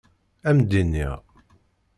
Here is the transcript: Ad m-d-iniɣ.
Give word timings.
Ad 0.49 0.53
m-d-iniɣ. 0.57 1.17